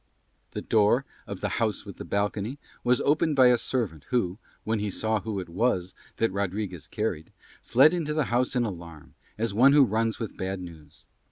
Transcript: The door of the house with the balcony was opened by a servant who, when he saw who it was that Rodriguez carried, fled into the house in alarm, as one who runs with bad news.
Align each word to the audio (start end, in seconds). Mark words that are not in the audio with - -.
The 0.53 0.63
door 0.63 1.05
of 1.27 1.41
the 1.41 1.47
house 1.61 1.85
with 1.85 1.97
the 1.97 2.05
balcony 2.05 2.57
was 2.83 3.01
opened 3.01 3.35
by 3.35 3.49
a 3.49 3.57
servant 3.59 4.05
who, 4.05 4.39
when 4.63 4.79
he 4.79 4.89
saw 4.89 5.19
who 5.19 5.39
it 5.39 5.47
was 5.47 5.93
that 6.17 6.31
Rodriguez 6.31 6.87
carried, 6.87 7.31
fled 7.61 7.93
into 7.93 8.15
the 8.15 8.23
house 8.33 8.55
in 8.55 8.63
alarm, 8.63 9.13
as 9.37 9.53
one 9.53 9.73
who 9.73 9.83
runs 9.83 10.17
with 10.17 10.37
bad 10.37 10.59
news. 10.59 11.05